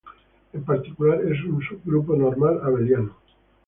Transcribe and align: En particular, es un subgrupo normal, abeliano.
En 0.53 0.63
particular, 0.63 1.21
es 1.31 1.43
un 1.45 1.61
subgrupo 1.61 2.15
normal, 2.15 2.59
abeliano. 2.63 3.15